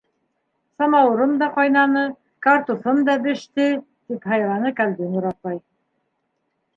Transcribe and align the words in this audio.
-Самауырым 0.83 1.33
да 1.41 1.49
ҡайнаны, 1.57 2.05
картуфым 2.47 3.03
да 3.09 3.15
беште!- 3.25 3.67
тип 4.07 4.25
һайраны 4.31 4.73
Ҡәлбинур 4.81 5.29
апай. 5.33 5.61